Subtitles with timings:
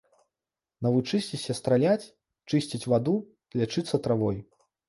[0.85, 2.11] Навучыцеся страляць,
[2.49, 3.15] чысціць ваду,
[3.63, 4.37] лячыцца травой.